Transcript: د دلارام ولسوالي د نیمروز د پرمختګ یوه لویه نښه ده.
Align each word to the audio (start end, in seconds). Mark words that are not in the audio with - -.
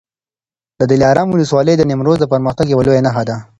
د 0.79 0.81
دلارام 0.91 1.27
ولسوالي 1.31 1.73
د 1.77 1.83
نیمروز 1.89 2.17
د 2.19 2.25
پرمختګ 2.33 2.65
یوه 2.69 2.83
لویه 2.87 3.01
نښه 3.05 3.23
ده. 3.29 3.35